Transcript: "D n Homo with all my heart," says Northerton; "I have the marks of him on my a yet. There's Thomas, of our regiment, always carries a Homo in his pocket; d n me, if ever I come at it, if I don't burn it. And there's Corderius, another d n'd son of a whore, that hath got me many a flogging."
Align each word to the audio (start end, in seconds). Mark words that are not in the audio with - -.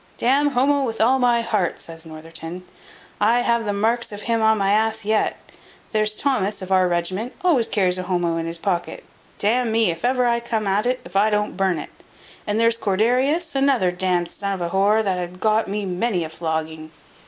"D 0.17 0.25
n 0.25 0.47
Homo 0.47 0.81
with 0.81 0.99
all 0.99 1.19
my 1.19 1.41
heart," 1.43 1.77
says 1.77 2.07
Northerton; 2.07 2.65
"I 3.19 3.41
have 3.41 3.65
the 3.65 3.71
marks 3.71 4.11
of 4.11 4.23
him 4.23 4.41
on 4.41 4.57
my 4.57 4.71
a 4.73 4.91
yet. 5.03 5.37
There's 5.91 6.15
Thomas, 6.15 6.63
of 6.63 6.71
our 6.71 6.87
regiment, 6.87 7.33
always 7.43 7.67
carries 7.69 7.99
a 7.99 8.03
Homo 8.09 8.37
in 8.37 8.47
his 8.47 8.57
pocket; 8.57 9.05
d 9.37 9.45
n 9.47 9.71
me, 9.71 9.91
if 9.91 10.03
ever 10.03 10.25
I 10.25 10.39
come 10.39 10.65
at 10.65 10.87
it, 10.87 11.01
if 11.05 11.15
I 11.15 11.29
don't 11.29 11.55
burn 11.55 11.77
it. 11.77 11.91
And 12.47 12.59
there's 12.59 12.79
Corderius, 12.79 13.53
another 13.53 13.91
d 13.91 14.07
n'd 14.07 14.31
son 14.31 14.53
of 14.53 14.61
a 14.61 14.69
whore, 14.71 15.03
that 15.03 15.19
hath 15.19 15.39
got 15.39 15.67
me 15.67 15.85
many 15.85 16.23
a 16.23 16.29
flogging." 16.29 16.89